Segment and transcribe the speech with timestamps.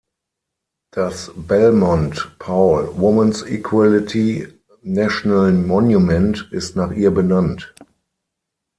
[0.91, 4.47] Das Belmont-Paul Women’s Equality
[4.81, 7.71] National Monument ist nach ihr benannt.